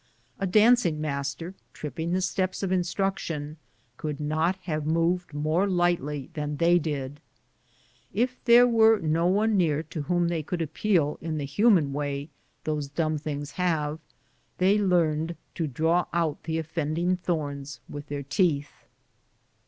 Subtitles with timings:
[0.39, 3.57] A dancing master, tripping the steps of instruction,
[3.97, 7.11] could not have moved more lightly than did they.
[8.11, 12.31] If there were no one near to whom they could appeal in tlio human way
[12.63, 13.53] those dumb CAMPING AMONG THE SIOUX.
[13.53, 13.99] 57 things have,
[14.57, 18.71] they learned to draw out the offending thorns with their teeth.